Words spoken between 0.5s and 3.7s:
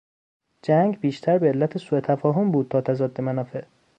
جنگ بیشتر به علت سوتفاهم بود تا تضاد منافع